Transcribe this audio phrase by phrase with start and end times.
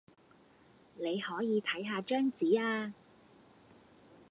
[0.95, 2.95] 你可以睇吓張紙呀